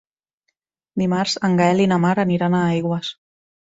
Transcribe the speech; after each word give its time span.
Dimarts 1.03 1.37
en 1.51 1.61
Gaël 1.61 1.85
i 1.87 1.89
na 1.95 2.03
Mar 2.09 2.17
aniran 2.27 2.61
a 2.61 2.67
Aigües. 2.75 3.19